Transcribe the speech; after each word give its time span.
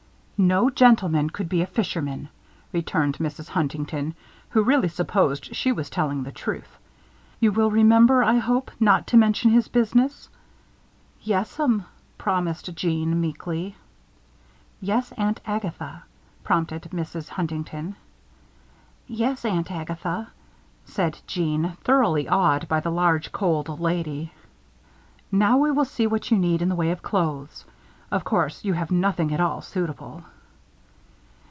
"No 0.43 0.71
gentleman 0.71 1.29
could 1.29 1.47
be 1.49 1.61
a 1.61 1.67
fishman," 1.67 2.29
returned 2.73 3.19
Mrs. 3.19 3.49
Huntington, 3.49 4.15
who 4.49 4.63
really 4.63 4.87
supposed 4.87 5.53
she 5.55 5.71
was 5.71 5.87
telling 5.91 6.23
the 6.23 6.31
truth. 6.31 6.79
"You 7.39 7.51
will 7.51 7.69
remember, 7.69 8.23
I 8.23 8.37
hope, 8.37 8.71
not 8.79 9.05
to 9.05 9.17
mention 9.17 9.51
his 9.51 9.67
business!" 9.67 10.29
"Yes'm," 11.21 11.85
promised 12.17 12.73
Jeanne, 12.75 13.21
meekly. 13.21 13.75
"Yes, 14.81 15.11
Aunt 15.11 15.39
Agatha," 15.45 16.05
prompted 16.43 16.87
Mrs. 16.91 17.29
Huntington. 17.29 17.95
"Yes, 19.07 19.45
Aunt 19.45 19.69
Agatha," 19.71 20.29
said 20.85 21.19
Jeanne, 21.27 21.73
thoroughly 21.83 22.27
awed 22.27 22.67
by 22.67 22.79
the 22.79 22.89
large, 22.89 23.31
cold 23.31 23.69
lady. 23.79 24.33
"Now 25.31 25.59
we 25.59 25.69
will 25.69 25.85
see 25.85 26.07
what 26.07 26.31
you 26.31 26.39
need 26.39 26.63
in 26.63 26.69
the 26.69 26.75
way 26.75 26.89
of 26.89 27.03
clothes. 27.03 27.63
Of 28.09 28.25
course 28.25 28.65
you 28.65 28.73
have 28.73 28.91
nothing 28.91 29.33
at 29.33 29.39
all 29.39 29.61
suitable." 29.61 30.25